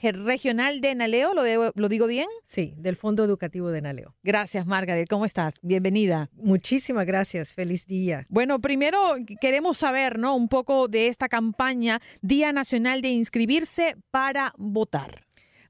regional 0.00 0.80
de 0.80 0.94
Naleo, 0.94 1.34
¿lo, 1.34 1.42
debo- 1.44 1.72
¿lo 1.74 1.88
digo 1.88 2.06
bien? 2.06 2.26
Sí, 2.44 2.74
del 2.76 2.96
Fondo 2.96 3.24
Educativo 3.24 3.70
de 3.70 3.80
Naleo. 3.82 4.14
Gracias, 4.22 4.66
Margaret. 4.66 5.08
¿Cómo 5.08 5.24
estás? 5.24 5.54
Bienvenida. 5.62 6.30
Muchísimas 6.34 7.06
gracias. 7.06 7.52
Feliz 7.54 7.86
día. 7.86 8.26
Bueno, 8.28 8.60
primero 8.60 8.98
queremos 9.40 9.76
saber, 9.78 10.18
¿no? 10.18 10.34
Un 10.36 10.48
poco 10.48 10.88
de 10.88 11.08
esta 11.08 11.28
campaña 11.28 12.00
Día 12.22 12.52
Nacional 12.52 13.02
de 13.02 13.08
Inscribirse 13.10 13.96
para 14.10 14.52
Votar. 14.56 15.24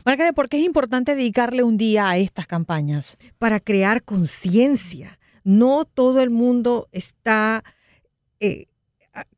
Margarita, 0.05 0.33
¿por 0.33 0.49
qué 0.49 0.59
es 0.59 0.65
importante 0.65 1.15
dedicarle 1.15 1.63
un 1.63 1.77
día 1.77 2.09
a 2.09 2.17
estas 2.17 2.47
campañas? 2.47 3.19
Para 3.39 3.61
crear 3.61 4.03
conciencia. 4.05 5.19
No 5.45 5.85
todo 5.85 6.23
el 6.23 6.31
mundo 6.31 6.89
está 6.93 7.65
eh, 8.39 8.67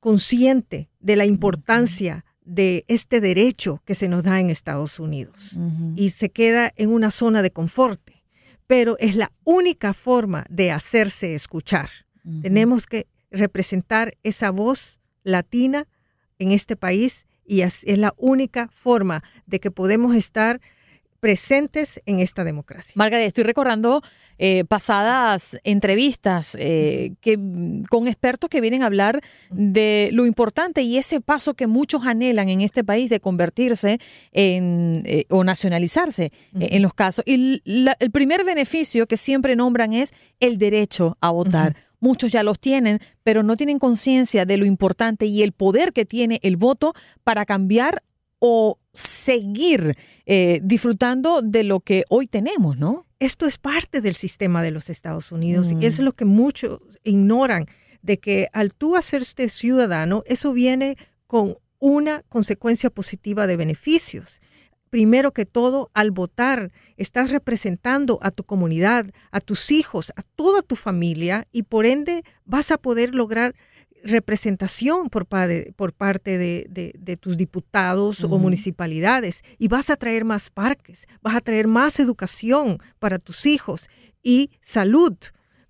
consciente 0.01 0.91
de 1.01 1.17
la 1.17 1.25
importancia 1.25 2.25
de 2.45 2.85
este 2.89 3.21
derecho 3.21 3.81
que 3.85 3.95
se 3.95 4.09
nos 4.09 4.25
da 4.25 4.39
en 4.39 4.51
Estados 4.51 5.01
Unidos 5.01 5.59
y 5.97 6.11
se 6.11 6.31
queda 6.31 6.71
en 6.77 6.91
una 6.91 7.11
zona 7.11 7.43
de 7.43 7.51
confort. 7.51 8.01
Pero 8.67 8.97
es 8.99 9.17
la 9.17 9.33
única 9.45 9.93
forma 9.93 10.45
de 10.49 10.71
hacerse 10.71 11.35
escuchar. 11.35 11.89
Tenemos 12.43 12.87
que 12.87 13.07
representar 13.31 14.15
esa 14.23 14.51
voz 14.51 15.01
latina 15.25 15.89
en 16.39 16.53
este 16.53 16.77
país 16.77 17.27
y 17.47 17.61
es, 17.61 17.85
la 17.87 18.15
única 18.17 18.69
forma 18.73 19.23
de 19.47 19.61
que 19.61 19.71
podemos 19.71 20.15
estar 20.15 20.61
presentes 21.21 22.03
en 22.05 22.21
esta 22.21 22.45
democracia. 22.45 22.93
Margarita, 22.97 23.27
estoy 23.27 23.45
recordando 23.45 24.03
eh, 24.37 24.65
pasadas 24.67 25.59
entrevistas 25.65 26.55
eh, 26.61 27.15
que, 27.23 27.39
con 27.89 28.09
expertos 28.09 28.51
que 28.51 28.61
vienen 28.61 28.83
a 28.83 28.87
hablar 28.87 29.23
de 29.51 30.11
lo 30.13 30.27
importante 30.27 30.83
y 30.83 30.99
ese 30.99 31.23
paso 31.23 31.55
que 31.55 31.67
muchos 31.67 32.05
anhelan 32.05 32.51
en 32.51 32.61
este 32.61 32.85
país 32.85 33.09
de 33.09 33.21
convertirse 33.21 34.01
en, 34.33 35.03
eh, 35.07 35.25
o 35.31 35.45
nacionalizarse 35.45 36.31
en 36.61 36.83
los 36.83 36.93
casos. 36.93 37.25
Y 37.27 37.63
el 37.65 38.11
primer 38.11 38.45
beneficio 38.45 39.07
que 39.07 39.17
siempre 39.17 39.57
nombran 39.57 39.95
es 39.95 40.13
el 40.41 40.59
derecho 40.59 41.17
a 41.23 41.31
votar. 41.31 41.75
Muchos 42.05 42.33
ya 42.33 42.43
los 42.43 42.61
tienen, 42.61 43.01
pero 43.23 43.43
no 43.43 43.57
tienen 43.57 43.79
conciencia 43.79 44.45
de 44.45 44.59
lo 44.59 44.67
importante 44.67 45.25
y 45.25 45.43
el 45.43 45.53
poder 45.53 45.95
que 45.95 46.05
tiene 46.05 46.39
el 46.43 46.59
voto 46.59 46.93
para 47.23 47.47
cambiar 47.47 48.03
o 48.41 48.79
seguir 48.93 49.97
eh, 50.27 50.61
disfrutando 50.63 51.41
de 51.41 51.65
lo 51.65 51.81
que 51.81 52.05
hoy 52.11 52.27
tenemos, 52.27 52.77
¿no? 52.77 53.07
Esto 53.21 53.47
es 53.47 53.57
parte 53.57 54.03
del 54.03 54.15
sistema 54.15 54.63
de 54.63 54.71
los 54.71 54.91
Estados 54.91 55.33
Unidos 55.33 55.73
y 55.73 55.87
es 55.87 55.99
mm. 55.99 56.03
lo 56.03 56.13
que 56.13 56.27
muchos 56.27 56.79
ignoran, 57.05 57.65
de 58.03 58.19
que 58.19 58.49
al 58.53 58.75
tú 58.75 58.97
hacerte 58.97 59.49
ciudadano, 59.49 60.25
eso 60.27 60.53
viene 60.53 60.99
con 61.27 61.55
una 61.79 62.23
consecuencia 62.29 62.91
positiva 62.91 63.47
de 63.47 63.57
beneficios 63.57 64.43
primero 64.95 65.33
que 65.33 65.45
todo, 65.45 65.91
al 65.93 66.13
votar, 66.13 66.71
estás 66.97 67.31
representando 67.31 68.21
a 68.23 68.31
tu 68.31 68.45
comunidad, 68.45 69.11
a 69.33 69.41
tus 69.41 69.73
hijos, 69.73 70.13
a 70.15 70.23
toda 70.23 70.63
tu 70.63 70.77
familia 70.77 71.47
y 71.51 71.65
por 71.65 71.85
ende 71.85 72.23
vas 72.45 72.71
a 72.71 72.79
poder 72.79 73.13
lograr 73.13 73.57
representación 74.05 75.11
por, 75.11 75.27
por 75.75 75.93
parte 75.95 76.39
de, 76.39 77.19
tus 77.21 77.37
diputados 77.37 78.23
o 78.23 78.39
municipalidades 78.39 79.43
y 79.59 79.67
vas 79.67 79.91
a 79.91 79.97
traer 79.97 80.25
más 80.25 80.49
parques, 80.49 81.09
vas 81.23 81.35
a 81.35 81.41
traer 81.41 81.67
más 81.67 81.99
educación 81.99 82.79
para 83.01 83.19
tus 83.19 83.47
hijos 83.47 83.89
y 84.23 84.51
salud. 84.61 85.17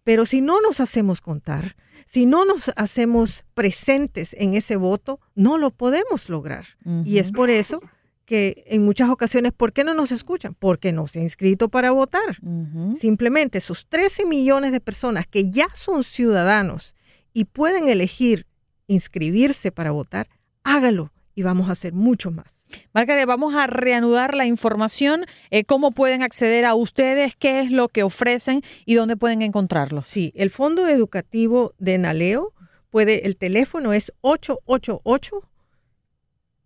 Pero 0.03 0.27
si 0.27 0.43
no 0.43 0.61
nos 0.61 0.81
hacemos 0.81 1.23
contar, 1.23 1.77
si 2.05 2.27
no 2.27 2.45
nos 2.45 2.71
hacemos 2.77 3.47
presentes 3.55 4.37
en 4.39 4.53
ese 4.53 4.77
voto, 4.77 5.19
no 5.35 5.57
lo 5.57 5.71
podemos 5.71 6.29
lograr. 6.29 6.67
Y 7.07 7.17
es 7.17 7.33
por 7.33 7.49
eso 7.49 7.81
que 8.25 8.65
en 8.67 8.85
muchas 8.85 9.11
ocasiones, 9.11 9.53
¿por 9.53 9.73
qué 9.73 9.85
no 9.85 9.95
nos 9.95 10.13
escuchan? 10.13 10.55
Porque 10.55 10.93
no 10.93 11.07
se 11.07 11.19
han 11.19 11.25
inscrito 11.25 11.69
para 11.69 11.91
votar. 11.91 12.39
Simplemente 12.99 13.59
esos 13.59 13.87
13 13.89 14.25
millones 14.25 14.73
de 14.73 14.81
personas 14.81 15.27
que 15.27 15.51
ya 15.51 15.69
son 15.75 16.05
ciudadanos 16.05 16.95
y 17.33 17.45
pueden 17.45 17.89
elegir 17.89 18.47
inscribirse 18.87 19.73
para 19.73 19.91
votar, 19.91 20.29
hágalo 20.63 21.13
y 21.35 21.43
vamos 21.43 21.69
a 21.69 21.73
hacer 21.73 21.93
mucho 21.93 22.31
más. 22.31 22.67
Margarita, 22.93 23.27
vamos 23.27 23.55
a 23.55 23.67
reanudar 23.67 24.35
la 24.35 24.47
información, 24.47 25.27
eh, 25.51 25.65
cómo 25.65 25.91
pueden 25.91 26.23
acceder 26.23 26.65
a 26.65 26.75
ustedes, 26.75 27.35
qué 27.37 27.61
es 27.61 27.71
lo 27.71 27.89
que 27.89 28.05
ofrecen 28.05 28.63
y 28.85 28.95
dónde 28.95 29.17
pueden 29.17 29.43
encontrarlo. 29.43 30.03
Sí, 30.03 30.33
el 30.37 30.51
Fondo 30.51 30.87
Educativo 30.87 31.73
de 31.79 31.99
Naleo 31.99 32.55
puede, 32.91 33.27
el 33.27 33.37
teléfono 33.37 33.93
es 33.93 34.13
888 34.21 35.43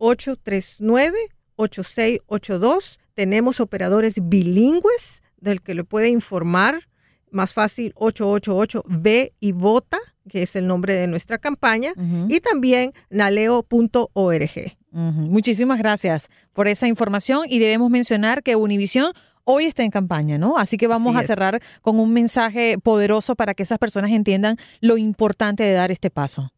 839 0.00 1.18
8682. 1.58 2.98
Tenemos 3.14 3.60
operadores 3.60 4.14
bilingües 4.22 5.22
del 5.36 5.60
que 5.60 5.74
le 5.74 5.84
puede 5.84 6.08
informar. 6.08 6.88
Más 7.30 7.52
fácil, 7.52 7.92
888-V 7.96 9.34
y 9.38 9.52
vota, 9.52 9.98
que 10.28 10.42
es 10.42 10.56
el 10.56 10.66
nombre 10.66 10.94
de 10.94 11.06
nuestra 11.06 11.36
campaña. 11.38 11.92
Y 12.28 12.40
también 12.40 12.92
naleo.org. 13.10 14.76
Muchísimas 14.90 15.78
gracias 15.78 16.28
por 16.52 16.68
esa 16.68 16.88
información. 16.88 17.46
Y 17.48 17.58
debemos 17.58 17.90
mencionar 17.90 18.42
que 18.42 18.56
Univision 18.56 19.12
hoy 19.44 19.64
está 19.64 19.82
en 19.82 19.90
campaña, 19.90 20.38
¿no? 20.38 20.58
Así 20.58 20.76
que 20.76 20.86
vamos 20.86 21.16
a 21.16 21.24
cerrar 21.24 21.60
con 21.82 21.98
un 21.98 22.12
mensaje 22.12 22.78
poderoso 22.78 23.34
para 23.34 23.54
que 23.54 23.62
esas 23.62 23.78
personas 23.78 24.10
entiendan 24.10 24.56
lo 24.80 24.96
importante 24.96 25.62
de 25.64 25.72
dar 25.72 25.90
este 25.90 26.10
paso. 26.10 26.52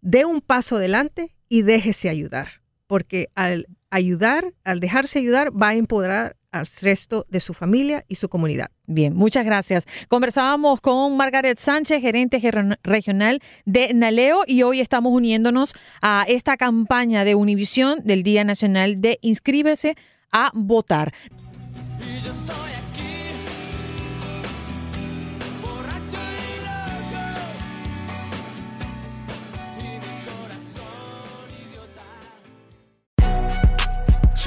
Dé 0.00 0.24
un 0.24 0.40
paso 0.40 0.76
adelante 0.76 1.34
y 1.48 1.62
déjese 1.62 2.08
ayudar, 2.08 2.48
porque 2.86 3.30
al 3.34 3.66
ayudar, 3.90 4.54
al 4.64 4.80
dejarse 4.80 5.18
ayudar, 5.18 5.50
va 5.50 5.70
a 5.70 5.74
empoderar 5.74 6.36
al 6.50 6.66
resto 6.80 7.26
de 7.28 7.40
su 7.40 7.52
familia 7.54 8.04
y 8.08 8.14
su 8.14 8.28
comunidad. 8.28 8.70
Bien, 8.86 9.14
muchas 9.14 9.44
gracias. 9.44 9.86
Conversábamos 10.08 10.80
con 10.80 11.16
Margaret 11.16 11.58
Sánchez, 11.58 12.00
gerente 12.00 12.40
regional 12.82 13.40
de 13.66 13.92
Naleo, 13.92 14.44
y 14.46 14.62
hoy 14.62 14.80
estamos 14.80 15.12
uniéndonos 15.12 15.74
a 16.00 16.24
esta 16.26 16.56
campaña 16.56 17.24
de 17.24 17.34
Univisión 17.34 18.00
del 18.04 18.22
Día 18.22 18.44
Nacional 18.44 19.00
de 19.00 19.18
Inscríbese 19.20 19.96
a 20.32 20.50
votar. 20.54 21.12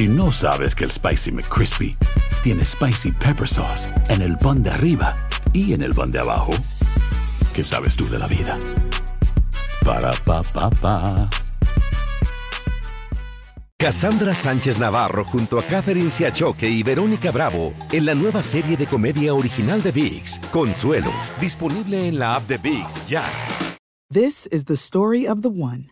Si 0.01 0.07
no 0.07 0.31
sabes 0.31 0.74
que 0.74 0.83
el 0.83 0.89
Spicy 0.89 1.31
McCrispy 1.31 1.95
tiene 2.44 2.66
Spicy 2.66 3.11
Pepper 3.11 3.47
Sauce 3.47 3.87
en 4.09 4.23
el 4.23 4.35
pan 4.35 4.64
de 4.64 4.71
arriba 4.71 5.14
y 5.54 5.73
en 5.73 5.83
el 5.83 5.94
pan 5.94 6.11
de 6.11 6.18
abajo, 6.18 6.54
¿qué 7.54 7.64
sabes 7.64 7.95
tú 7.95 8.09
de 8.09 8.18
la 8.18 8.25
vida? 8.25 8.57
Para, 9.85 10.09
pa, 10.25 10.42
pa, 10.42 10.71
pa. 10.71 11.30
Cassandra 13.78 14.33
Sánchez 14.33 14.80
Navarro 14.80 15.23
junto 15.23 15.59
a 15.59 15.64
Catherine 15.66 16.09
Siachoque 16.09 16.68
y 16.68 16.81
Verónica 16.81 17.30
Bravo 17.31 17.71
en 17.92 18.07
la 18.07 18.16
nueva 18.16 18.42
serie 18.42 18.78
de 18.78 18.87
comedia 18.87 19.35
original 19.35 19.83
de 19.83 19.92
VIX, 19.92 20.40
Consuelo, 20.52 21.11
disponible 21.40 22.07
en 22.07 22.18
la 22.18 22.33
app 22.37 22.47
de 22.47 22.57
VIX 22.57 23.07
ya. 23.07 23.23
This 24.11 24.47
is 24.52 24.66
the 24.66 24.78
story 24.78 25.28
of 25.28 25.44
the 25.44 25.49
one. 25.49 25.92